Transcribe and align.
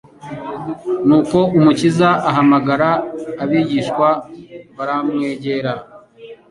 Nuko 1.07 1.37
Umukiza 1.57 2.09
ahamagara 2.29 2.89
abigishwa 3.43 4.09
baramwegera, 4.77 5.73